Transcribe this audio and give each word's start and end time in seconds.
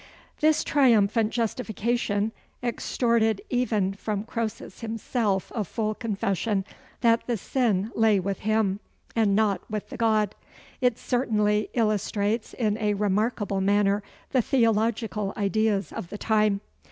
This 0.39 0.63
triumphant 0.63 1.29
justification 1.29 2.31
extorted 2.63 3.39
even 3.51 3.93
from 3.93 4.23
Croesus 4.23 4.79
himself 4.81 5.51
a 5.53 5.63
full 5.63 5.93
confession 5.93 6.65
that 7.01 7.27
the 7.27 7.37
sin 7.37 7.91
lay 7.93 8.19
with 8.19 8.39
him, 8.39 8.79
and 9.15 9.35
not 9.35 9.61
with 9.69 9.89
the 9.89 9.97
god. 9.97 10.33
It 10.81 10.97
certainly 10.97 11.69
illustrates 11.75 12.55
in 12.55 12.77
a 12.79 12.95
remarkable 12.95 13.61
manner 13.61 14.01
the 14.31 14.41
theological 14.41 15.33
ideas 15.37 15.91
of 15.91 16.09
the 16.09 16.17
time. 16.17 16.61